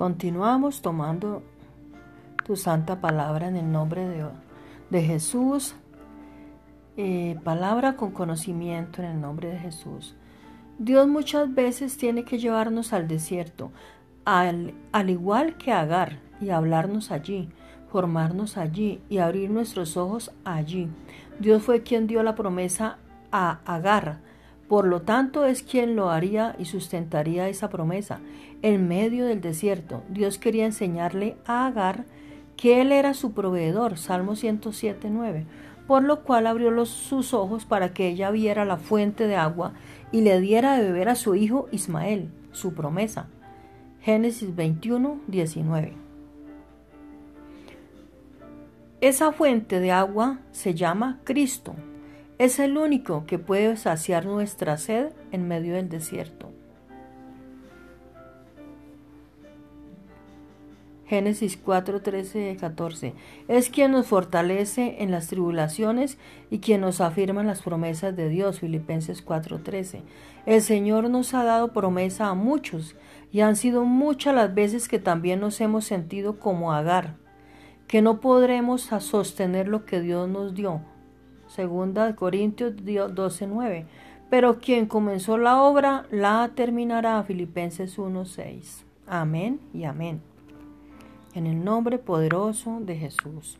[0.00, 1.42] Continuamos tomando
[2.46, 4.24] tu santa palabra en el nombre de,
[4.88, 5.74] de Jesús.
[6.96, 10.16] Eh, palabra con conocimiento en el nombre de Jesús.
[10.78, 13.72] Dios muchas veces tiene que llevarnos al desierto,
[14.24, 17.50] al, al igual que Agar, y hablarnos allí,
[17.92, 20.88] formarnos allí y abrir nuestros ojos allí.
[21.40, 22.96] Dios fue quien dio la promesa
[23.32, 24.20] a Agar
[24.70, 28.20] por lo tanto es quien lo haría y sustentaría esa promesa.
[28.62, 32.04] En medio del desierto, Dios quería enseñarle a Agar
[32.56, 35.44] que Él era su proveedor, Salmo 107, 9,
[35.88, 39.72] por lo cual abrió sus ojos para que ella viera la fuente de agua
[40.12, 43.26] y le diera de beber a su hijo Ismael, su promesa.
[44.02, 45.94] Génesis 21, 19.
[49.00, 51.74] Esa fuente de agua se llama Cristo,
[52.40, 56.50] es el único que puede saciar nuestra sed en medio del desierto.
[61.04, 63.12] Génesis 4, 13, 14.
[63.46, 66.16] Es quien nos fortalece en las tribulaciones
[66.50, 68.60] y quien nos afirma las promesas de Dios.
[68.60, 70.02] Filipenses 4, 13.
[70.46, 72.96] El Señor nos ha dado promesa a muchos
[73.30, 77.16] y han sido muchas las veces que también nos hemos sentido como Agar,
[77.86, 80.80] que no podremos sostener lo que Dios nos dio
[81.50, 83.84] Segunda Corintios 12:9.
[84.30, 87.22] Pero quien comenzó la obra la terminará.
[87.24, 88.84] Filipenses 1:6.
[89.06, 90.22] Amén y amén.
[91.34, 93.58] En el nombre poderoso de Jesús.